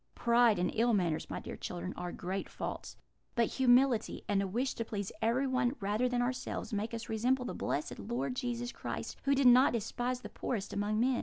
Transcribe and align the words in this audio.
Pride 0.15 0.57
and 0.57 0.71
ill 0.73 0.93
manners, 0.95 1.29
my 1.29 1.39
dear 1.39 1.55
children, 1.55 1.93
are 1.95 2.11
great 2.11 2.49
faults; 2.49 2.97
but 3.35 3.45
humility, 3.49 4.23
and 4.27 4.41
a 4.41 4.47
wish 4.47 4.73
to 4.73 4.83
please 4.83 5.11
everyone 5.21 5.75
rather 5.79 6.09
than 6.09 6.23
ourselves, 6.23 6.73
make 6.73 6.95
us 6.95 7.07
resemble 7.07 7.45
the 7.45 7.53
blessed 7.53 7.99
Lord 7.99 8.35
Jesus 8.35 8.71
Christ, 8.71 9.17
who 9.25 9.35
did 9.35 9.45
not 9.45 9.73
despise 9.73 10.21
the 10.21 10.29
poorest 10.29 10.73
among 10.73 10.99
men. 10.99 11.19